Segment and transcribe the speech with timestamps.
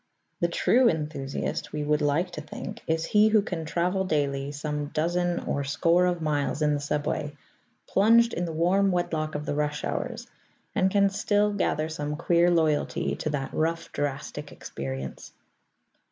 [0.39, 4.87] The true enthusiast, we would like to think, is he who can travel daily some
[4.87, 7.37] dozen or score of miles in the subway,
[7.85, 10.25] plunged in the warm wedlock of the rush hours;
[10.73, 15.33] and can still gather some queer loyalty to that rough, drastic experience.